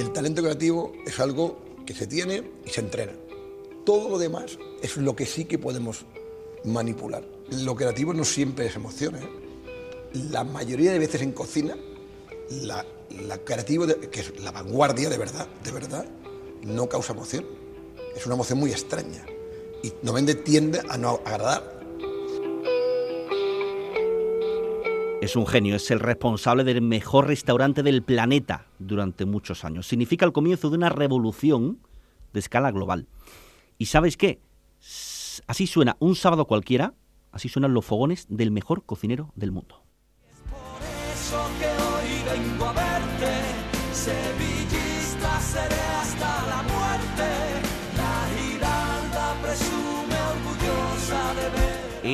El 0.00 0.12
talento 0.12 0.40
creativo 0.40 0.94
es 1.04 1.20
algo 1.20 1.58
que 1.84 1.92
se 1.92 2.06
tiene 2.06 2.42
y 2.64 2.70
se 2.70 2.80
entrena. 2.80 3.12
Todo 3.84 4.08
lo 4.08 4.18
demás 4.18 4.58
es 4.80 4.96
lo 4.96 5.14
que 5.14 5.26
sí 5.26 5.44
que 5.44 5.58
podemos 5.58 6.06
manipular. 6.64 7.22
Lo 7.50 7.76
creativo 7.76 8.14
no 8.14 8.24
siempre 8.24 8.64
es 8.64 8.76
emoción. 8.76 9.16
¿eh? 9.16 9.28
La 10.30 10.42
mayoría 10.42 10.92
de 10.92 10.98
veces 10.98 11.20
en 11.20 11.32
cocina, 11.32 11.76
la, 12.62 12.86
la 13.10 13.36
creativo, 13.44 13.86
que 13.86 14.20
es 14.20 14.40
la 14.40 14.52
vanguardia 14.52 15.10
de 15.10 15.18
verdad, 15.18 15.46
de 15.62 15.70
verdad, 15.70 16.06
no 16.62 16.88
causa 16.88 17.12
emoción. 17.12 17.44
Es 18.16 18.24
una 18.24 18.36
emoción 18.36 18.58
muy 18.58 18.70
extraña 18.70 19.26
y 19.82 19.92
normalmente 20.02 20.34
tiende 20.34 20.80
a 20.88 20.96
no 20.96 21.20
agradar. 21.26 21.79
Es 25.30 25.36
un 25.36 25.46
genio, 25.46 25.76
es 25.76 25.88
el 25.92 26.00
responsable 26.00 26.64
del 26.64 26.82
mejor 26.82 27.28
restaurante 27.28 27.84
del 27.84 28.02
planeta 28.02 28.66
durante 28.80 29.26
muchos 29.26 29.64
años. 29.64 29.86
Significa 29.86 30.26
el 30.26 30.32
comienzo 30.32 30.70
de 30.70 30.76
una 30.76 30.88
revolución 30.88 31.78
de 32.32 32.40
escala 32.40 32.72
global. 32.72 33.06
¿Y 33.78 33.86
sabes 33.86 34.16
qué? 34.16 34.40
Así 35.46 35.68
suena 35.68 35.96
un 36.00 36.16
sábado 36.16 36.46
cualquiera, 36.46 36.94
así 37.30 37.48
suenan 37.48 37.74
los 37.74 37.84
fogones 37.84 38.26
del 38.28 38.50
mejor 38.50 38.84
cocinero 38.84 39.30
del 39.36 39.52
mundo. 39.52 39.84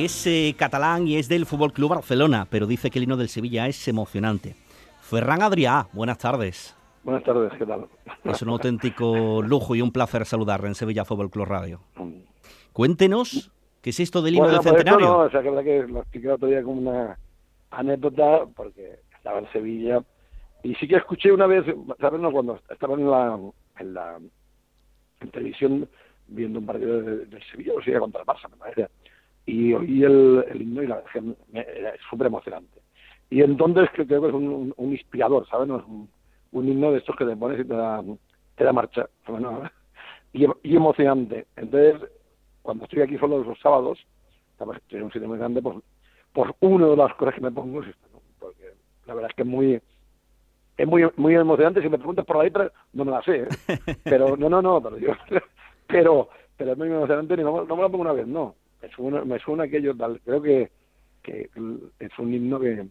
Es 0.03 0.27
eh, 0.27 0.53
catalán 0.55 1.07
y 1.07 1.17
es 1.17 1.27
del 1.27 1.47
Fútbol 1.47 1.73
Club 1.73 1.89
Barcelona, 1.89 2.45
pero 2.51 2.67
dice 2.67 2.91
que 2.91 2.99
el 2.99 3.05
hino 3.05 3.17
del 3.17 3.29
Sevilla 3.29 3.65
es 3.65 3.87
emocionante. 3.87 4.55
Ferran 5.01 5.41
Adrià, 5.41 5.87
buenas 5.91 6.19
tardes. 6.19 6.75
Buenas 7.03 7.23
tardes, 7.23 7.51
¿qué 7.57 7.65
tal? 7.65 7.87
Es 8.23 8.43
un 8.43 8.49
auténtico 8.49 9.41
lujo 9.41 9.75
y 9.75 9.81
un 9.81 9.91
placer 9.91 10.27
saludarle 10.27 10.67
en 10.67 10.75
Sevilla 10.75 11.03
Fútbol 11.03 11.31
Club 11.31 11.45
Radio. 11.45 11.81
Cuéntenos, 12.73 13.51
¿qué 13.81 13.89
es 13.89 13.99
esto 13.99 14.21
del 14.21 14.35
himno 14.35 14.49
del 14.49 14.57
pues 14.57 14.67
centenario? 14.67 15.07
no, 15.07 15.17
o 15.17 15.29
sea, 15.31 15.41
que 15.41 15.49
verdad 15.49 15.63
que 15.63 15.91
lo 15.91 15.99
expliqué 16.01 16.29
otro 16.29 16.47
día 16.47 16.61
como 16.61 16.79
una 16.79 17.17
anécdota, 17.71 18.45
porque 18.55 18.99
estaba 19.15 19.39
en 19.39 19.51
Sevilla, 19.51 20.03
y 20.61 20.75
sí 20.75 20.87
que 20.87 20.97
escuché 20.97 21.31
una 21.31 21.47
vez, 21.47 21.65
¿sabes? 21.99 22.21
cuando 22.31 22.59
estaba 22.69 22.93
en 22.93 23.09
la, 23.09 23.39
en 23.79 23.93
la 23.95 24.19
televisión 25.31 25.89
viendo 26.27 26.59
un 26.59 26.67
partido 26.67 27.01
del 27.01 27.27
de 27.27 27.41
Sevilla, 27.49 27.73
o 27.75 27.81
sea, 27.81 27.99
contra 27.99 28.21
el 28.21 28.27
Barça, 28.27 28.47
me 28.51 28.57
parece, 28.57 28.87
y 29.47 29.73
oí 29.73 30.03
el, 30.03 30.45
himno 30.53 30.83
y 30.83 30.87
la 30.87 31.01
era 31.53 31.93
súper 32.09 32.27
emocionante. 32.27 32.81
Y 33.29 33.41
entonces 33.41 33.89
creo 33.93 34.21
que 34.21 34.27
es 34.27 34.33
un, 34.33 34.73
inspirador, 34.77 35.47
¿sabes? 35.47 35.67
No 35.67 35.79
es 35.79 35.85
un, 35.85 36.09
un 36.51 36.67
himno 36.67 36.91
de 36.91 36.99
estos 36.99 37.15
que 37.15 37.25
te 37.25 37.35
pones 37.35 37.59
y 37.59 37.65
te 37.65 37.73
da, 37.73 38.03
te 38.55 38.63
da 38.63 38.73
marcha. 38.73 39.09
y, 40.33 40.45
y, 40.63 40.75
emocionante. 40.75 41.47
Entonces, 41.55 42.09
cuando 42.61 42.83
estoy 42.83 43.01
aquí 43.01 43.17
solo 43.17 43.43
los 43.43 43.59
sábados, 43.59 43.97
estoy 44.59 44.99
en 44.99 45.05
un 45.05 45.11
sitio 45.11 45.29
muy 45.29 45.37
grande, 45.37 45.61
pues, 45.61 45.77
pues 46.33 46.51
una 46.59 46.87
de 46.87 46.97
las 46.97 47.13
cosas 47.15 47.35
que 47.35 47.41
me 47.41 47.51
pongo 47.51 47.81
es 47.81 47.89
esta, 47.89 48.07
porque 48.39 48.73
la 49.05 49.13
verdad 49.13 49.29
es 49.31 49.35
que 49.35 49.43
es 49.43 49.47
muy 49.47 49.81
es 50.77 50.87
muy 50.87 51.09
muy 51.15 51.35
emocionante. 51.35 51.81
Si 51.81 51.89
me 51.89 51.97
preguntas 51.97 52.25
por 52.25 52.37
la 52.37 52.43
letra, 52.43 52.71
no 52.91 53.05
me 53.05 53.11
la 53.11 53.21
sé, 53.23 53.43
¿eh? 53.43 53.47
pero 54.03 54.35
no, 54.35 54.49
no, 54.49 54.61
no, 54.61 54.81
pero 54.81 54.97
yo, 54.97 55.13
pero, 55.87 56.29
pero 56.57 56.73
es 56.73 56.77
muy 56.77 56.89
emocionante, 56.89 57.37
ni 57.37 57.43
no, 57.43 57.63
no 57.63 57.75
me 57.75 57.81
la 57.81 57.89
pongo 57.89 58.01
una 58.01 58.13
vez, 58.13 58.27
no. 58.27 58.55
Me 58.81 58.89
suena, 58.89 59.25
me 59.25 59.39
suena 59.39 59.63
aquello 59.63 59.95
tal, 59.95 60.19
creo 60.21 60.41
que, 60.41 60.71
que 61.23 61.49
es 61.99 62.19
un 62.19 62.33
himno 62.33 62.59
que, 62.59 62.87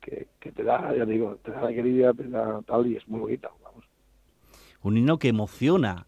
que, 0.00 0.52
te 0.52 0.62
da, 0.62 0.94
ya 0.96 1.04
digo, 1.04 1.36
te 1.44 1.50
da 1.50 1.60
alegría, 1.60 2.12
te 2.12 2.28
da 2.28 2.60
tal, 2.62 2.86
y 2.86 2.96
es 2.96 3.06
muy 3.08 3.20
bonita, 3.20 3.50
vamos. 3.62 3.84
Un 4.82 4.96
himno 4.96 5.18
que 5.18 5.28
emociona. 5.28 6.06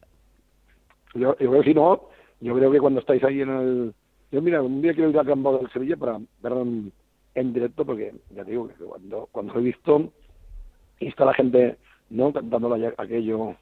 Yo, 1.14 1.36
yo 1.38 1.50
creo 1.50 1.62
que 1.62 1.68
si 1.68 1.74
no, 1.74 2.08
yo 2.40 2.54
creo 2.54 2.72
que 2.72 2.80
cuando 2.80 3.00
estáis 3.00 3.22
ahí 3.24 3.40
en 3.40 3.50
el... 3.50 3.94
Yo 4.32 4.42
mira, 4.42 4.62
un 4.62 4.82
día 4.82 4.94
quiero 4.94 5.10
ir 5.10 5.18
a 5.18 5.24
Campo 5.24 5.56
del 5.56 5.70
Sevilla 5.70 5.96
para 5.96 6.18
verlo 6.42 6.66
en, 7.34 7.52
directo, 7.52 7.84
porque 7.84 8.12
ya 8.34 8.42
digo 8.42 8.68
que 8.68 8.74
cuando, 8.74 9.28
cuando 9.30 9.58
he 9.58 9.62
visto 9.62 10.12
y 10.98 11.06
está 11.06 11.24
la 11.24 11.34
gente 11.34 11.78
no 12.10 12.32
cantando 12.32 12.74
aquello, 12.98 13.56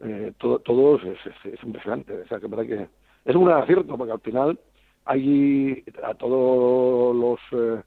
eh, 0.00 0.32
todo, 0.38 0.60
todo 0.60 0.96
es, 0.96 1.18
es, 1.44 1.62
impresionante. 1.64 2.20
O 2.20 2.26
sea, 2.28 2.38
que 2.38 2.46
verdad 2.46 2.66
que 2.66 2.88
es 3.24 3.36
un 3.36 3.50
acierto, 3.50 3.96
porque 3.96 4.12
al 4.12 4.20
final 4.20 4.58
hay 5.04 5.84
a 6.02 6.14
todos 6.14 7.14
los... 7.14 7.40
Eh, 7.52 7.82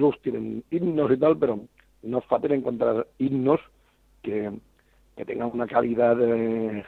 clubs 0.00 0.20
tienen 0.22 0.64
himnos 0.70 1.12
y 1.12 1.16
tal, 1.18 1.36
pero 1.36 1.60
no 2.02 2.18
es 2.18 2.24
fácil 2.24 2.52
encontrar 2.52 3.06
himnos 3.18 3.60
que, 4.22 4.50
que 5.14 5.24
tengan 5.26 5.50
una 5.52 5.66
calidad 5.66 6.16
de 6.16 6.84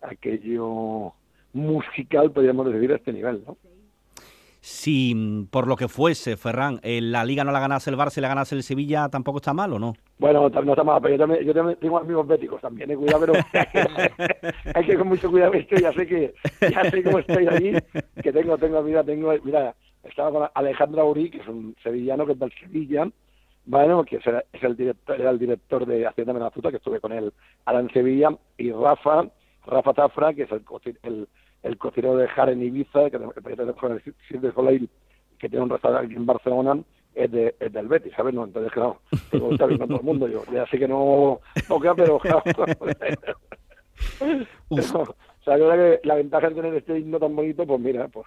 aquello 0.00 1.12
musical, 1.52 2.32
podríamos 2.32 2.72
decir, 2.72 2.92
a 2.92 2.96
este 2.96 3.12
nivel, 3.12 3.44
¿no? 3.46 3.56
Si 4.60 5.14
mm, 5.14 5.46
por 5.46 5.66
lo 5.66 5.76
que 5.76 5.88
fuese, 5.88 6.36
Ferran, 6.36 6.80
la 6.82 7.24
Liga 7.24 7.44
no 7.44 7.52
la 7.52 7.60
ganase 7.60 7.90
el 7.90 7.96
Barça 7.96 8.18
y 8.18 8.20
la 8.20 8.28
ganase 8.28 8.54
el 8.54 8.62
Sevilla, 8.62 9.08
¿tampoco 9.08 9.38
está 9.38 9.54
mal 9.54 9.72
o 9.72 9.78
no? 9.78 9.94
Bueno, 10.18 10.48
no 10.48 10.72
está 10.72 10.84
mal, 10.84 11.00
pero 11.00 11.14
yo 11.14 11.18
también, 11.20 11.44
yo 11.44 11.54
también 11.54 11.78
tengo 11.80 11.98
amigos 11.98 12.26
béticos 12.26 12.60
también, 12.60 12.90
¿eh? 12.90 12.96
cuidado, 12.96 13.20
pero 13.20 13.32
hay 14.74 14.84
que, 14.84 14.96
con 14.96 15.08
mucho 15.08 15.30
cuidado, 15.30 15.52
esto 15.54 15.76
ya 15.76 15.92
sé 15.92 16.06
que, 16.06 16.34
ya 16.60 16.90
sé 16.90 17.02
cómo 17.02 17.20
estoy 17.20 17.46
allí, 17.46 17.72
que 18.22 18.32
tengo, 18.32 18.58
tengo, 18.58 18.82
mira, 18.82 19.04
tengo, 19.04 19.32
mira, 19.44 19.74
estaba 20.02 20.30
con 20.30 20.48
Alejandro 20.54 21.02
Aurí, 21.02 21.30
que 21.30 21.38
es 21.38 21.48
un 21.48 21.76
sevillano 21.82 22.26
que 22.26 22.32
es 22.32 22.38
del 22.38 22.52
Sevilla, 22.60 23.08
bueno, 23.68 24.02
que 24.04 24.16
es 24.16 24.62
el, 24.62 24.76
director, 24.76 25.20
era 25.20 25.30
el 25.30 25.38
director 25.38 25.84
de 25.86 26.06
Hacienda 26.06 26.32
Menazuta, 26.32 26.70
que 26.70 26.78
estuve 26.78 27.00
con 27.00 27.12
él 27.12 27.32
ahora 27.66 27.80
en 27.80 27.90
Sevilla, 27.90 28.30
y 28.56 28.72
Rafa, 28.72 29.28
Rafa 29.66 29.94
Zafra, 29.94 30.32
que 30.32 30.44
es 30.44 30.50
el, 30.52 30.62
el, 31.02 31.28
el 31.62 31.78
cocinero 31.78 32.16
de 32.16 32.28
Jaren 32.28 32.62
Ibiza, 32.62 33.10
que, 33.10 33.18
de 33.18 34.88
que 35.38 35.48
tiene 35.48 35.64
un 35.64 35.70
restaurante 35.70 36.06
aquí 36.06 36.16
en 36.16 36.26
Barcelona, 36.26 36.82
es, 37.14 37.30
de, 37.30 37.54
es 37.58 37.72
del 37.72 37.88
Betis, 37.88 38.12
¿sabes? 38.16 38.34
No, 38.34 38.44
entonces, 38.44 38.72
claro, 38.72 39.00
tengo 39.30 39.48
que 39.48 39.54
estar 39.54 39.68
viendo 39.68 39.86
todo 39.86 39.98
el 39.98 40.04
mundo, 40.04 40.28
yo 40.28 40.44
ya 40.52 40.66
sé 40.66 40.78
que 40.78 40.88
no 40.88 41.40
toca, 41.66 41.94
pero 41.94 42.18
claro. 42.18 42.42
o 44.68 44.82
sea, 45.44 45.58
yo 45.58 45.68
creo 45.68 46.00
que 46.00 46.06
la 46.06 46.14
ventaja 46.14 46.48
de 46.48 46.54
tener 46.54 46.74
este 46.74 46.98
himno 46.98 47.18
tan 47.18 47.34
bonito, 47.34 47.66
pues 47.66 47.80
mira, 47.80 48.08
pues 48.08 48.26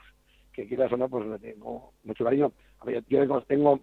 que 0.54 0.68
quieras 0.68 0.92
o 0.92 0.98
no, 0.98 1.08
pues 1.08 1.26
le 1.26 1.40
tengo 1.40 1.94
mucho 2.04 2.24
cariño. 2.24 2.52
A 2.80 2.86
ver, 2.86 3.04
yo 3.08 3.42
tengo 3.44 3.80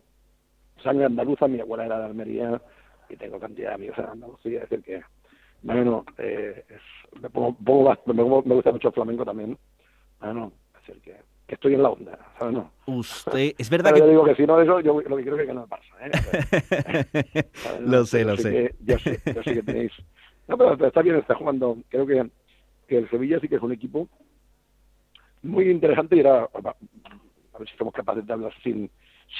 sangre 0.82 1.06
andaluza, 1.06 1.48
mi 1.48 1.60
abuela 1.60 1.86
era 1.86 1.98
de 1.98 2.04
Almería 2.06 2.60
y 3.08 3.16
tengo 3.16 3.38
cantidad 3.40 3.70
de 3.70 3.74
amigos 3.74 3.98
en 3.98 4.06
Andalucía, 4.06 4.62
es 4.62 4.70
decir 4.70 4.84
que, 4.84 5.02
bueno, 5.62 6.04
eh, 6.18 6.64
es, 6.68 7.20
me, 7.20 7.30
pongo, 7.30 7.56
me, 8.06 8.54
gusta 8.54 8.72
mucho 8.72 8.88
el 8.88 8.94
flamenco 8.94 9.24
también, 9.24 9.58
bueno, 10.20 10.52
es 10.74 10.86
decir 10.86 11.02
que, 11.02 11.16
que 11.46 11.54
estoy 11.54 11.74
en 11.74 11.82
la 11.82 11.90
onda, 11.90 12.18
¿sabes? 12.38 12.54
No. 12.54 12.70
Usted, 12.86 13.54
es 13.58 13.70
verdad 13.70 13.92
que... 13.92 14.00
Yo 14.00 14.08
digo 14.08 14.24
que 14.24 14.34
si 14.34 14.46
no 14.46 14.60
eso, 14.60 14.80
yo 14.80 15.00
lo 15.00 15.16
que 15.16 15.22
quiero 15.22 15.38
es 15.38 15.46
que 15.46 15.54
no 15.54 15.62
me 15.62 15.68
pasa, 15.68 15.94
¿eh? 16.00 17.44
lo 17.80 18.04
sé, 18.04 18.24
lo 18.24 18.36
sé. 18.36 18.74
yo 18.80 18.98
sé, 18.98 19.20
yo 19.34 19.42
sé 19.42 19.54
que 19.54 19.62
tenéis... 19.62 19.92
No, 20.46 20.56
pero 20.56 20.86
está 20.86 21.02
bien, 21.02 21.16
está 21.16 21.34
jugando, 21.34 21.76
creo 21.88 22.06
que, 22.06 22.30
que 22.86 22.98
el 22.98 23.10
Sevilla 23.10 23.38
sí 23.38 23.48
que 23.48 23.56
es 23.56 23.62
un 23.62 23.72
equipo 23.72 24.08
muy 25.42 25.70
interesante 25.70 26.16
y 26.16 26.20
era, 26.20 26.44
a 26.44 27.58
ver 27.58 27.68
si 27.68 27.76
somos 27.76 27.94
capaces 27.94 28.26
de 28.26 28.32
hablar 28.32 28.52
sin, 28.62 28.90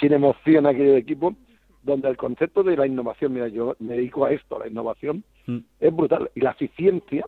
sin 0.00 0.12
emoción 0.12 0.66
aquí 0.66 0.80
del 0.80 0.98
equipo, 0.98 1.34
donde 1.82 2.08
el 2.08 2.16
concepto 2.16 2.62
de 2.62 2.76
la 2.76 2.86
innovación, 2.86 3.32
mira, 3.32 3.48
yo 3.48 3.76
me 3.78 3.94
dedico 3.94 4.24
a 4.24 4.32
esto, 4.32 4.56
a 4.56 4.60
la 4.60 4.68
innovación, 4.68 5.24
mm. 5.46 5.58
es 5.80 5.94
brutal. 5.94 6.30
Y 6.34 6.40
la 6.40 6.50
eficiencia 6.50 7.24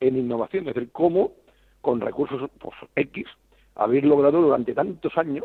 en 0.00 0.16
innovación, 0.16 0.68
es 0.68 0.74
decir, 0.74 0.90
cómo 0.92 1.32
con 1.80 2.00
recursos 2.00 2.50
pues, 2.58 2.74
X 2.96 3.26
habéis 3.74 4.04
logrado 4.04 4.40
durante 4.40 4.74
tantos 4.74 5.16
años 5.18 5.44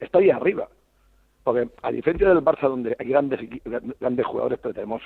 estar 0.00 0.22
ahí 0.22 0.30
arriba. 0.30 0.68
Porque 1.42 1.68
a 1.82 1.92
diferencia 1.92 2.28
del 2.28 2.42
Barça, 2.42 2.68
donde 2.68 2.96
hay 2.98 3.06
grandes, 3.06 3.40
grandes 4.00 4.26
jugadores, 4.26 4.58
pero 4.62 4.74
tenemos 4.74 5.02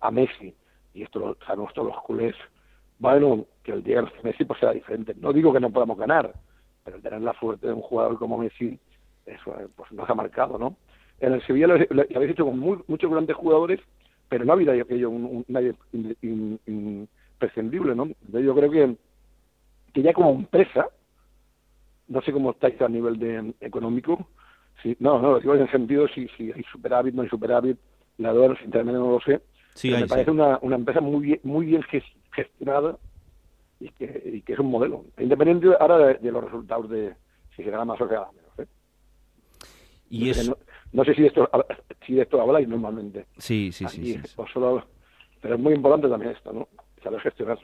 a 0.00 0.10
Messi, 0.10 0.54
y 0.94 1.02
esto 1.02 1.18
lo 1.18 1.36
sabemos 1.46 1.72
todos 1.74 1.88
los 1.88 2.02
culés, 2.02 2.34
bueno, 2.98 3.44
que 3.62 3.72
el 3.72 3.82
día 3.82 4.00
de 4.00 4.08
Messi 4.22 4.44
pues 4.44 4.58
será 4.58 4.72
diferente. 4.72 5.14
No 5.18 5.32
digo 5.32 5.52
que 5.52 5.60
no 5.60 5.70
podamos 5.70 5.98
ganar, 5.98 6.32
pero 6.84 7.00
tener 7.00 7.20
la 7.20 7.34
suerte 7.34 7.66
de 7.66 7.72
un 7.72 7.82
jugador 7.82 8.18
como 8.18 8.38
Messi, 8.38 8.78
eso 9.26 9.54
pues 9.76 9.92
nos 9.92 10.08
ha 10.08 10.14
marcado, 10.14 10.58
¿no? 10.58 10.76
En 11.22 11.32
el 11.32 11.46
Sevilla 11.46 11.68
lo, 11.68 11.74
habéis 12.16 12.32
hecho 12.32 12.44
con 12.44 12.58
muchos 12.58 13.10
grandes 13.10 13.36
jugadores, 13.36 13.80
pero 14.28 14.44
no 14.44 14.52
ha 14.52 14.56
habido 14.56 14.72
aquello 14.72 15.08
un, 15.08 15.44
nadie 15.46 15.72
imprescindible, 16.66 17.94
¿no? 17.94 18.08
yo 18.32 18.54
creo 18.56 18.70
que, 18.70 18.96
que 19.94 20.02
ya 20.02 20.12
como 20.12 20.32
empresa, 20.32 20.88
no 22.08 22.20
sé 22.22 22.32
cómo 22.32 22.50
estáis 22.50 22.80
a 22.82 22.88
nivel 22.88 23.20
de 23.20 23.54
económico, 23.60 24.26
si, 24.82 24.96
no, 24.98 25.22
no, 25.22 25.38
digo 25.38 25.54
en 25.54 25.62
el 25.62 25.70
sentido 25.70 26.08
si, 26.08 26.26
si 26.36 26.50
hay 26.50 26.64
superávit, 26.72 27.14
no 27.14 27.22
hay 27.22 27.28
superávit, 27.28 27.78
la 28.18 28.32
deuda 28.32 28.56
sinceramente 28.56 28.98
no 28.98 29.12
lo 29.12 29.20
sé, 29.20 29.40
me 29.88 30.08
parece 30.08 30.32
una, 30.32 30.58
una 30.60 30.74
empresa 30.74 31.00
muy 31.00 31.24
bien, 31.24 31.40
muy 31.44 31.66
bien 31.66 31.84
gestionada 32.32 32.98
y 33.78 33.90
que, 33.90 34.22
y 34.24 34.42
que 34.42 34.54
es 34.54 34.58
un 34.58 34.72
modelo, 34.72 35.04
independiente 35.18 35.68
ahora 35.78 35.98
de, 35.98 36.32
los 36.32 36.42
resultados 36.42 36.90
de 36.90 37.14
si 37.54 37.62
se 37.62 37.70
gana 37.70 37.84
más 37.84 38.00
o 38.00 38.08
se 38.08 38.14
gana 38.14 38.26
menos. 38.32 38.58
¿eh? 38.58 38.66
Y 40.10 40.32
no, 40.48 40.56
sé 41.04 41.14
si 41.14 41.24
esto 41.24 41.48
si 42.06 42.14
de 42.14 42.22
esto 42.22 42.40
habláis 42.40 42.68
normalmente. 42.68 43.26
Sí, 43.38 43.72
sí, 43.72 43.86
sí, 43.88 44.20
solo 44.52 44.84
Pero 45.40 45.54
es 45.54 45.60
muy 45.60 45.74
importante 45.74 46.08
también 46.08 46.32
esto, 46.32 46.52
¿no? 46.52 46.68
Saber 47.02 47.20
gestionar. 47.20 47.58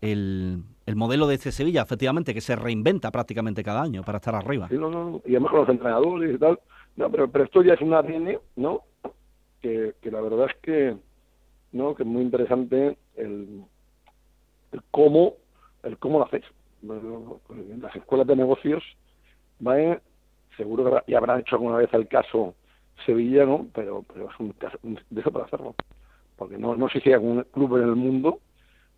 El, 0.00 0.62
el 0.86 0.96
modelo 0.96 1.26
de 1.26 1.34
este 1.34 1.50
Sevilla, 1.50 1.82
efectivamente, 1.82 2.34
que 2.34 2.40
se 2.40 2.54
reinventa 2.54 3.10
prácticamente 3.10 3.64
cada 3.64 3.82
año 3.82 4.02
para 4.02 4.18
estar 4.18 4.34
arriba. 4.34 4.68
Sí, 4.68 4.76
no, 4.76 4.90
no, 4.90 5.22
y 5.24 5.30
además 5.30 5.50
con 5.50 5.60
los 5.60 5.68
entrenadores 5.68 6.34
y 6.34 6.38
tal. 6.38 6.60
No, 6.96 7.10
pero, 7.10 7.28
pero 7.30 7.44
esto 7.44 7.62
ya 7.62 7.74
es 7.74 7.80
un 7.80 7.94
ADN, 7.94 8.38
¿no? 8.56 8.82
Que, 9.60 9.94
que 10.00 10.10
la 10.10 10.20
verdad 10.20 10.46
es 10.50 10.56
que, 10.62 10.96
¿no? 11.72 11.94
Que 11.94 12.02
es 12.02 12.08
muy 12.08 12.22
interesante 12.22 12.96
el, 13.16 13.64
el 14.72 14.82
cómo, 14.90 15.34
el 15.82 15.98
cómo 15.98 16.18
lo 16.18 16.28
en 17.50 17.80
las 17.80 17.96
escuelas 17.96 18.26
de 18.26 18.36
negocios, 18.36 18.84
¿vale? 19.58 20.00
Seguro 20.58 20.84
que 21.04 21.10
ya 21.12 21.16
habrán 21.18 21.40
hecho 21.40 21.56
alguna 21.56 21.76
vez 21.78 21.88
el 21.94 22.06
caso 22.08 22.54
Sevilla, 23.06 23.46
¿no? 23.46 23.66
Pero, 23.72 24.04
pero 24.12 24.28
es 24.30 24.38
un 24.38 24.50
caso 24.52 24.76
un- 24.82 25.00
de 25.08 25.20
eso 25.22 25.30
para 25.32 25.46
hacerlo. 25.46 25.74
Porque 26.36 26.58
no, 26.58 26.76
no 26.76 26.88
sé 26.90 27.00
si 27.00 27.08
hay 27.08 27.14
algún 27.14 27.42
club 27.44 27.76
en 27.78 27.84
el 27.84 27.96
mundo, 27.96 28.40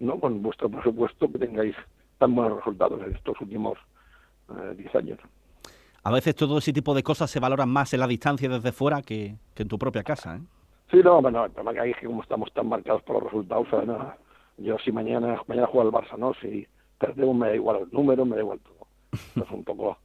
¿no? 0.01 0.19
Con 0.19 0.43
vuestro 0.43 0.69
presupuesto 0.69 1.31
que 1.31 1.39
tengáis 1.39 1.77
tan 2.19 2.35
buenos 2.35 2.59
resultados 2.59 3.01
en 3.07 3.15
estos 3.15 3.41
últimos 3.41 3.79
eh, 4.51 4.75
10 4.77 4.95
años. 4.97 5.19
A 6.03 6.11
veces 6.11 6.35
todo 6.35 6.59
ese 6.59 6.73
tipo 6.73 6.95
de 6.95 7.03
cosas 7.03 7.31
se 7.31 7.41
valoran 7.41 7.69
más 7.69 7.93
en 7.95 8.01
la 8.01 8.07
distancia 8.07 8.49
desde 8.49 8.73
fuera 8.73 9.03
que, 9.03 9.37
que 9.55 9.63
en 9.63 9.69
tu 9.69 9.79
propia 9.79 10.03
casa. 10.03 10.37
¿eh? 10.37 10.41
Sí, 10.91 10.97
no, 11.05 11.21
bueno, 11.21 11.45
el 11.45 11.51
problema 11.53 11.75
que 11.75 11.81
hay 11.81 11.91
es 11.91 11.97
que 11.99 12.07
como 12.07 12.23
estamos 12.23 12.51
tan 12.53 12.69
marcados 12.69 13.03
por 13.03 13.17
los 13.17 13.25
resultados, 13.25 13.67
o 13.67 13.71
sea, 13.71 13.83
no, 13.85 14.15
yo 14.57 14.77
si 14.79 14.91
mañana 14.93 15.41
mañana 15.47 15.67
juega 15.67 15.89
el 15.89 15.95
Barça, 15.95 16.17
¿no? 16.19 16.33
Si 16.41 16.67
perdemos 16.99 17.37
me 17.37 17.49
da 17.49 17.55
igual 17.55 17.83
el 17.83 17.89
número, 17.93 18.25
me 18.25 18.35
da 18.37 18.43
igual 18.43 18.61
todo. 18.61 18.87
Es 19.45 19.51
un 19.51 19.63
poco 19.65 19.99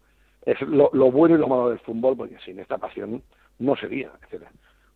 es 0.46 0.62
lo, 0.62 0.90
lo 0.94 1.12
bueno 1.12 1.36
y 1.36 1.40
lo 1.40 1.48
malo 1.48 1.70
del 1.70 1.80
fútbol, 1.80 2.16
porque 2.18 2.38
sin 2.46 2.60
esta 2.60 2.78
pasión 2.78 3.22
no 3.60 3.76
sería. 3.76 4.12
Decir, 4.22 4.46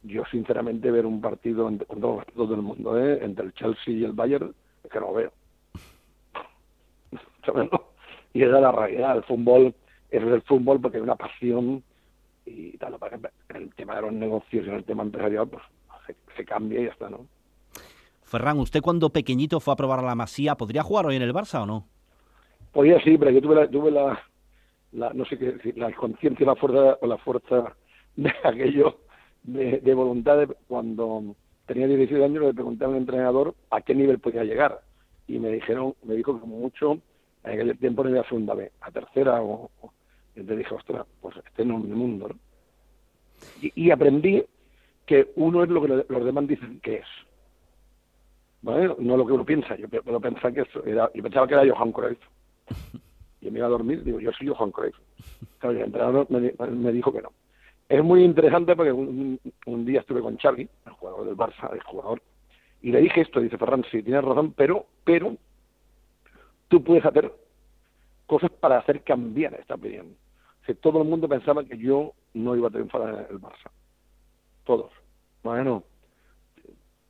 yo 0.03 0.23
sinceramente 0.31 0.91
ver 0.91 1.05
un 1.05 1.19
partido 1.21 1.67
entre- 1.67 1.87
con 1.87 1.99
todo 1.99 2.13
el 2.13 2.25
respeto 2.25 2.47
del 2.47 2.61
mundo, 2.61 2.97
¿eh? 2.97 3.19
entre 3.23 3.45
el 3.45 3.53
Chelsea 3.53 3.93
y 3.93 4.03
el 4.03 4.13
Bayern, 4.13 4.53
es 4.83 4.91
que 4.91 4.99
no 4.99 5.07
lo 5.07 5.13
veo. 5.13 5.31
¿Sabes, 7.45 7.69
no? 7.71 7.81
Y 8.33 8.43
esa 8.43 8.55
es 8.57 8.61
la 8.61 8.71
realidad, 8.71 9.17
el 9.17 9.23
fútbol 9.23 9.73
es 10.11 10.23
el 10.23 10.41
fútbol 10.43 10.79
porque 10.79 10.97
hay 10.97 11.03
una 11.03 11.15
pasión 11.15 11.83
y 12.45 12.77
tal, 12.77 12.93
por 12.97 13.07
ejemplo, 13.09 13.29
en 13.49 13.55
el 13.57 13.75
tema 13.75 13.95
de 13.95 14.01
los 14.03 14.13
negocios 14.13 14.65
y 14.65 14.69
en 14.69 14.75
el 14.75 14.83
tema 14.83 15.03
empresarial, 15.03 15.47
pues 15.47 15.63
se, 16.07 16.15
se 16.35 16.45
cambia 16.45 16.79
y 16.81 16.85
ya 16.85 16.91
está, 16.91 17.09
¿no? 17.09 17.25
Ferran, 18.23 18.59
usted 18.59 18.81
cuando 18.81 19.09
pequeñito 19.09 19.59
fue 19.59 19.73
a 19.73 19.77
probar 19.77 19.99
a 19.99 20.03
la 20.03 20.15
Masía, 20.15 20.55
¿podría 20.55 20.83
jugar 20.83 21.07
hoy 21.07 21.15
en 21.15 21.23
el 21.23 21.33
Barça 21.33 21.63
o 21.63 21.65
no? 21.65 21.87
Podía 22.71 22.99
sí, 23.01 23.17
pero 23.17 23.31
yo 23.31 23.41
tuve 23.41 23.55
la, 23.55 23.67
tuve 23.67 23.89
la, 23.91 24.19
la 24.91 25.11
no 25.13 25.25
sé 25.25 25.37
qué 25.37 25.51
decir, 25.53 25.77
la 25.77 25.91
conciencia 25.93 26.45
la 26.45 26.55
fuerza, 26.55 26.97
o 27.01 27.07
la 27.07 27.17
fuerza 27.17 27.75
de 28.15 28.31
aquello, 28.43 28.99
de, 29.43 29.93
voluntad 29.93 30.47
cuando 30.67 31.35
tenía 31.65 31.87
16 31.87 32.23
años 32.23 32.43
le 32.43 32.53
pregunté 32.53 32.85
a 32.85 32.89
un 32.89 32.95
entrenador 32.95 33.55
a 33.69 33.81
qué 33.81 33.93
nivel 33.95 34.19
podía 34.19 34.43
llegar 34.43 34.81
y 35.27 35.37
me 35.39 35.49
dijeron, 35.51 35.93
me 36.03 36.15
dijo 36.15 36.33
que 36.33 36.41
como 36.41 36.57
mucho 36.57 36.99
en 37.43 37.51
aquel 37.53 37.77
tiempo 37.77 38.03
no 38.03 38.09
iba 38.09 38.21
a 38.21 38.27
segunda 38.27 38.53
B, 38.55 38.71
a 38.81 38.91
tercera 38.91 39.41
o, 39.41 39.69
y 40.35 40.43
te 40.43 40.55
dije, 40.55 40.73
ostras, 40.73 41.05
pues 41.21 41.35
este 41.37 41.63
no 41.65 41.77
es 41.77 41.83
mi 41.85 41.95
mundo. 41.95 42.29
Y, 43.61 43.91
aprendí 43.91 44.43
que 45.05 45.31
uno 45.35 45.63
es 45.63 45.69
lo 45.69 45.81
que 45.81 45.87
lo- 45.89 46.05
los 46.07 46.25
demás 46.25 46.47
dicen 46.47 46.79
que 46.81 46.95
es. 46.97 47.05
¿Vale? 48.61 48.95
No 48.99 49.17
lo 49.17 49.25
que 49.25 49.33
uno 49.33 49.45
piensa. 49.45 49.75
Yo, 49.75 49.87
pe- 49.89 50.01
yo 50.05 50.19
pensaba 50.19 50.51
que 50.53 50.65
era, 50.85 51.09
yo 51.13 51.23
pensaba 51.23 51.47
que 51.47 51.53
era 51.55 51.75
Johan. 51.75 51.93
Y 53.41 53.49
me 53.51 53.59
iba 53.59 53.67
a 53.67 53.71
dormir, 53.71 54.03
digo, 54.03 54.19
yo 54.19 54.31
soy 54.33 54.47
Johan 54.47 54.71
Cruyff. 54.71 54.95
Claro, 55.59 55.77
el 55.77 55.85
entrenador 55.85 56.27
me, 56.29 56.39
di- 56.41 56.53
me 56.71 56.91
dijo 56.91 57.11
que 57.13 57.21
no. 57.21 57.31
Es 57.87 58.03
muy 58.03 58.23
interesante 58.23 58.75
porque 58.75 58.91
un, 58.91 59.39
un 59.65 59.85
día 59.85 60.01
estuve 60.01 60.21
con 60.21 60.37
Xavi, 60.37 60.67
el 60.85 60.91
jugador 60.93 61.25
del 61.25 61.35
Barça, 61.37 61.71
el 61.73 61.81
jugador, 61.83 62.21
y 62.81 62.91
le 62.91 63.01
dije 63.01 63.21
esto, 63.21 63.39
dice 63.39 63.57
Ferran, 63.57 63.83
sí, 63.91 64.03
tienes 64.03 64.23
razón, 64.23 64.53
pero, 64.53 64.85
pero 65.03 65.35
tú 66.67 66.83
puedes 66.83 67.03
hacer 67.05 67.31
cosas 68.27 68.51
para 68.51 68.77
hacer 68.77 69.03
cambiar 69.03 69.53
esta 69.55 69.75
opinión. 69.75 70.15
Que 70.65 70.75
todo 70.75 71.01
el 71.01 71.07
mundo 71.07 71.27
pensaba 71.27 71.63
que 71.63 71.77
yo 71.77 72.13
no 72.35 72.55
iba 72.55 72.67
a 72.67 72.71
triunfar 72.71 73.01
en 73.09 73.35
el 73.35 73.41
Barça. 73.41 73.71
Todos. 74.65 74.91
Bueno, 75.43 75.83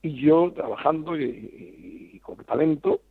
y 0.02 0.14
yo 0.22 0.54
trabajando 0.56 1.20
y- 1.20 2.12
y 2.14 2.20
con 2.22 2.38
talento, 2.46 3.02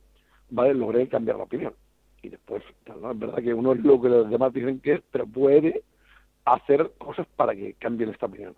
¿vale? 0.49 0.73
logré 0.73 1.07
cambiar 1.07 1.37
la 1.37 1.43
opinión. 1.43 1.73
Y 2.21 2.29
después, 2.29 2.63
¿no? 2.87 3.11
es 3.11 3.19
verdad 3.19 3.37
que 3.41 3.53
uno 3.53 3.73
es 3.73 3.83
lo 3.83 4.01
que 4.01 4.09
los 4.09 4.29
demás 4.29 4.53
dicen 4.53 4.79
que 4.79 4.95
es, 4.95 5.01
pero 5.11 5.25
puede 5.25 5.83
hacer 6.45 6.91
cosas 6.97 7.27
para 7.35 7.55
que 7.55 7.73
cambien 7.73 8.09
esta 8.09 8.25
opinión. 8.25 8.55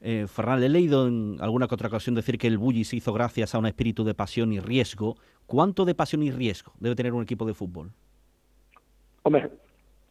Eh, 0.00 0.26
Ferran, 0.26 0.62
he 0.62 0.68
leído 0.68 1.06
en 1.06 1.36
alguna 1.40 1.68
que 1.68 1.74
otra 1.74 1.88
ocasión 1.88 2.14
decir 2.14 2.38
que 2.38 2.46
el 2.46 2.56
Bulli 2.56 2.84
se 2.84 2.96
hizo 2.96 3.12
gracias 3.12 3.54
a 3.54 3.58
un 3.58 3.66
espíritu 3.66 4.02
de 4.02 4.14
pasión 4.14 4.52
y 4.52 4.60
riesgo. 4.60 5.16
¿Cuánto 5.46 5.84
de 5.84 5.94
pasión 5.94 6.22
y 6.22 6.30
riesgo 6.30 6.72
debe 6.80 6.94
tener 6.94 7.12
un 7.12 7.22
equipo 7.22 7.44
de 7.44 7.52
fútbol? 7.52 7.90
Hombre, 9.22 9.50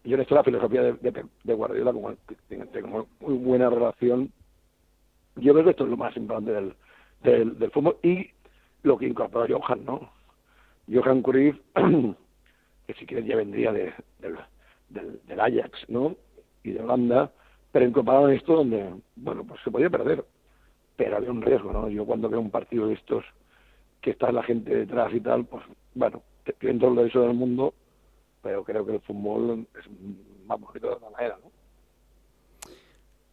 yo 0.03 0.15
en 0.15 0.21
esto 0.21 0.35
la 0.35 0.43
filosofía 0.43 0.83
de, 0.83 0.93
de, 0.93 1.25
de 1.43 1.53
Guardiola, 1.53 1.91
como 1.91 2.13
tengo, 2.47 2.65
tengo 2.67 3.07
muy 3.19 3.33
buena 3.35 3.69
relación, 3.69 4.31
yo 5.37 5.53
creo 5.53 5.65
que 5.65 5.71
esto 5.71 5.85
es 5.85 5.89
lo 5.89 5.97
más 5.97 6.15
importante 6.15 6.51
del, 6.51 6.73
del, 7.23 7.57
del 7.57 7.71
fútbol 7.71 7.97
y 8.03 8.29
lo 8.83 8.97
que 8.97 9.07
incorporó 9.07 9.59
Johan, 9.59 9.85
¿no? 9.85 10.11
Johan 10.91 11.21
Cruyff, 11.21 11.55
que 11.75 12.93
si 12.95 13.05
quieres 13.05 13.25
ya 13.25 13.35
vendría 13.35 13.71
de, 13.71 13.93
del, 14.19 15.19
del, 15.27 15.39
Ajax, 15.39 15.85
¿no? 15.87 16.15
Y 16.63 16.71
de 16.71 16.81
Holanda, 16.81 17.31
pero 17.71 17.85
incorporaron 17.85 18.33
esto 18.33 18.55
donde, 18.55 18.93
bueno, 19.15 19.43
pues 19.43 19.61
se 19.63 19.71
podía 19.71 19.89
perder, 19.89 20.25
pero 20.95 21.17
había 21.17 21.31
un 21.31 21.41
riesgo, 21.41 21.71
¿no? 21.71 21.89
Yo 21.89 22.05
cuando 22.05 22.29
veo 22.29 22.39
un 22.39 22.51
partido 22.51 22.87
de 22.87 22.95
estos 22.95 23.23
que 24.01 24.11
está 24.11 24.31
la 24.31 24.43
gente 24.43 24.73
detrás 24.75 25.13
y 25.13 25.19
tal, 25.19 25.45
pues 25.45 25.63
bueno, 25.93 26.23
todo 26.79 26.89
el 26.89 26.95
derecho 26.95 27.21
del 27.21 27.33
mundo, 27.33 27.73
pero 28.41 28.63
creo 28.63 28.85
que 28.85 28.93
el 28.93 29.01
fútbol 29.01 29.67
es 29.77 29.85
más 30.47 30.59
bonito 30.59 30.87
de 30.87 30.93
otra 30.93 31.09
manera, 31.09 31.37
¿no? 31.43 31.48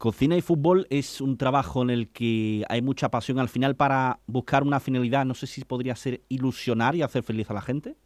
Cocina 0.06 0.36
y 0.36 0.40
fútbol 0.40 0.86
es 0.88 1.20
un 1.20 1.36
trabajo 1.36 1.82
en 1.82 1.90
el 1.90 2.12
que 2.12 2.62
hay 2.68 2.80
mucha 2.80 3.08
pasión 3.08 3.40
al 3.40 3.48
final 3.48 3.74
para 3.74 4.20
buscar 4.28 4.62
una 4.62 4.78
finalidad, 4.78 5.24
no 5.24 5.34
sé 5.34 5.48
si 5.48 5.64
podría 5.64 5.96
ser 5.96 6.20
ilusionar 6.28 6.94
y 6.94 7.02
hacer 7.02 7.24
feliz 7.24 7.50
a 7.50 7.54
la 7.54 7.60
gente. 7.60 7.96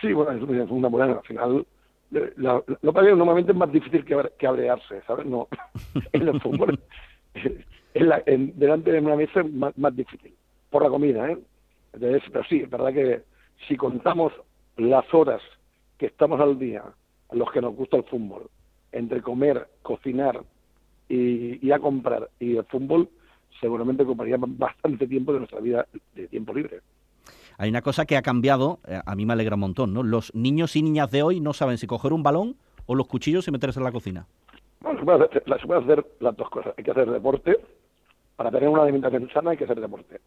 Sí, 0.00 0.12
bueno, 0.12 0.32
es 0.32 0.68
una 0.68 0.88
buena, 0.88 1.12
al 1.12 1.22
final, 1.22 1.64
la, 2.10 2.20
la, 2.38 2.64
lo 2.82 2.92
que 2.92 3.02
normalmente 3.14 3.52
es 3.52 3.56
más 3.56 3.70
difícil 3.70 4.04
que, 4.04 4.20
que 4.36 4.46
abrearse, 4.48 5.00
¿sabes? 5.06 5.26
No, 5.26 5.46
en 6.12 6.26
el 6.26 6.40
fútbol, 6.40 6.80
en 7.94 8.08
la- 8.08 8.24
en- 8.26 8.58
delante 8.58 8.90
de 8.90 8.98
una 8.98 9.14
mesa 9.14 9.40
es 9.42 9.52
más, 9.52 9.78
más 9.78 9.94
difícil, 9.94 10.34
por 10.70 10.82
la 10.82 10.88
comida, 10.88 11.30
¿eh? 11.30 11.38
Entonces, 11.92 12.24
pero 12.32 12.44
sí, 12.48 12.62
es 12.62 12.68
verdad 12.68 12.92
que 12.92 13.22
si 13.68 13.76
contamos 13.76 14.32
las 14.76 15.04
horas 15.14 15.40
que 15.98 16.06
estamos 16.06 16.40
al 16.40 16.58
día, 16.58 16.82
los 17.30 17.48
que 17.52 17.60
nos 17.60 17.76
gusta 17.76 17.96
el 17.96 18.02
fútbol, 18.02 18.50
entre 18.90 19.22
comer, 19.22 19.68
cocinar 19.82 20.40
y 21.08 21.66
ir 21.66 21.72
a 21.72 21.78
comprar 21.78 22.28
y 22.38 22.56
el 22.56 22.64
fútbol, 22.64 23.08
seguramente 23.60 24.02
ocuparíamos 24.02 24.56
bastante 24.56 25.06
tiempo 25.06 25.32
de 25.32 25.38
nuestra 25.40 25.60
vida 25.60 25.86
de 26.14 26.28
tiempo 26.28 26.52
libre. 26.54 26.80
Hay 27.56 27.70
una 27.70 27.82
cosa 27.82 28.06
que 28.06 28.16
ha 28.16 28.22
cambiado, 28.22 28.78
eh, 28.86 29.00
a 29.04 29.14
mí 29.16 29.26
me 29.26 29.32
alegra 29.32 29.56
un 29.56 29.60
montón, 29.60 29.92
¿no? 29.92 30.02
Los 30.02 30.32
niños 30.34 30.76
y 30.76 30.82
niñas 30.82 31.10
de 31.10 31.22
hoy 31.22 31.40
no 31.40 31.52
saben 31.52 31.76
si 31.76 31.86
coger 31.86 32.12
un 32.12 32.22
balón 32.22 32.56
o 32.86 32.94
los 32.94 33.08
cuchillos 33.08 33.48
y 33.48 33.50
meterse 33.50 33.80
en 33.80 33.84
la 33.84 33.92
cocina. 33.92 34.26
Bueno, 34.80 35.00
se 35.00 35.04
puede, 35.04 35.24
hacer, 35.24 35.42
se 35.44 35.66
puede 35.66 35.80
hacer 35.82 36.06
las 36.20 36.36
dos 36.36 36.48
cosas. 36.50 36.72
Hay 36.76 36.84
que 36.84 36.92
hacer 36.92 37.10
deporte. 37.10 37.58
Para 38.36 38.52
tener 38.52 38.68
una 38.68 38.84
alimentación 38.84 39.28
sana 39.30 39.50
hay 39.50 39.56
que 39.56 39.64
hacer 39.64 39.80
deporte. 39.80 40.20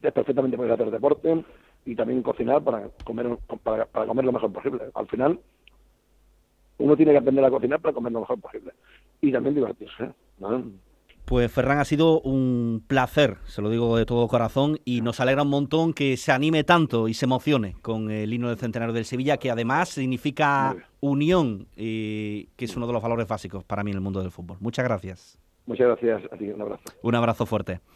Es 0.00 0.12
perfectamente 0.12 0.56
puedes 0.56 0.72
hacer 0.72 0.90
deporte 0.90 1.44
y 1.84 1.96
también 1.96 2.22
cocinar 2.22 2.62
para 2.62 2.88
comer 3.04 3.36
para, 3.64 3.86
para 3.86 4.06
comer 4.06 4.24
lo 4.24 4.32
mejor 4.32 4.52
posible. 4.52 4.84
Al 4.94 5.08
final, 5.08 5.40
uno 6.80 6.96
tiene 6.96 7.12
que 7.12 7.18
aprender 7.18 7.44
a 7.44 7.50
cocinar 7.50 7.80
para 7.80 7.94
comer 7.94 8.12
lo 8.12 8.20
mejor 8.20 8.40
posible. 8.40 8.72
Y 9.20 9.30
también 9.30 9.54
divertirse. 9.54 10.10
¿no? 10.38 10.64
Pues 11.24 11.52
Ferran, 11.52 11.78
ha 11.78 11.84
sido 11.84 12.20
un 12.22 12.82
placer, 12.86 13.36
se 13.44 13.62
lo 13.62 13.70
digo 13.70 13.96
de 13.96 14.04
todo 14.04 14.26
corazón, 14.26 14.80
y 14.84 15.00
nos 15.00 15.20
alegra 15.20 15.42
un 15.42 15.50
montón 15.50 15.92
que 15.92 16.16
se 16.16 16.32
anime 16.32 16.64
tanto 16.64 17.06
y 17.06 17.14
se 17.14 17.26
emocione 17.26 17.76
con 17.82 18.10
el 18.10 18.32
himno 18.32 18.48
del 18.48 18.58
centenario 18.58 18.92
del 18.92 19.04
Sevilla, 19.04 19.36
que 19.36 19.50
además 19.50 19.90
significa 19.90 20.74
unión, 20.98 21.68
eh, 21.76 22.48
que 22.56 22.64
es 22.64 22.76
uno 22.76 22.86
de 22.86 22.94
los 22.94 23.02
valores 23.02 23.28
básicos 23.28 23.62
para 23.62 23.84
mí 23.84 23.92
en 23.92 23.98
el 23.98 24.02
mundo 24.02 24.22
del 24.22 24.32
fútbol. 24.32 24.56
Muchas 24.60 24.84
gracias. 24.84 25.38
Muchas 25.66 25.86
gracias 25.86 26.32
a 26.32 26.36
ti. 26.36 26.48
Un 26.50 26.62
abrazo. 26.62 26.82
Un 27.02 27.14
abrazo 27.14 27.46
fuerte. 27.46 27.80